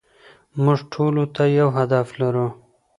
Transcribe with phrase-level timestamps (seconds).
[0.63, 2.47] موږ ټولو ته يو هدف لرو.